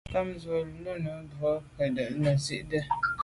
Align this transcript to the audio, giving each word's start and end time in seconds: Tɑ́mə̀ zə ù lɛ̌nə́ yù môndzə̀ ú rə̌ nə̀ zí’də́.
Tɑ́mə̀ 0.11 0.37
zə 0.41 0.49
ù 0.55 0.59
lɛ̌nə́ 0.83 0.93
yù 0.95 1.03
môndzə̀ 1.03 1.55
ú 1.55 1.57
rə̌ 1.97 2.07
nə̀ 2.21 2.35
zí’də́. 2.43 2.83